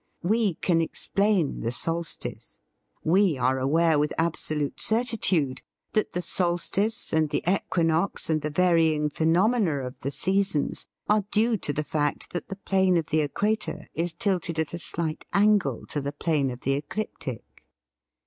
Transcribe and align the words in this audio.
We 0.23 0.55
can 0.55 0.81
explain 0.81 1.59
the 1.59 1.71
solstice. 1.71 2.59
We 3.03 3.37
are 3.37 3.59
aware 3.59 3.99
with 3.99 4.13
absolute 4.17 4.81
certitude 4.81 5.61
that 5.93 6.13
the 6.13 6.23
solstice 6.23 7.13
and 7.13 7.29
the 7.29 7.43
equinox 7.47 8.27
and 8.27 8.41
the 8.41 8.49
varying 8.49 9.11
phenomena 9.11 9.85
of 9.85 9.99
the 9.99 10.09
seasons 10.09 10.87
are 11.07 11.25
due 11.29 11.55
to 11.57 11.71
the 11.71 11.83
fact 11.83 12.31
that 12.33 12.47
the 12.47 12.55
plane 12.55 12.97
of 12.97 13.09
the 13.09 13.21
equator 13.21 13.89
is 13.93 14.15
tilted 14.15 14.57
at 14.57 14.73
a 14.73 14.79
slight 14.79 15.23
angle 15.33 15.85
to 15.89 16.01
the 16.01 16.11
plane 16.13 16.49
of 16.49 16.61
the 16.61 16.73
ecliptic. 16.73 17.63